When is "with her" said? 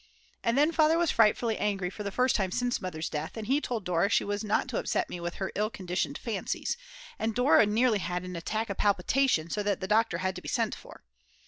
5.19-5.51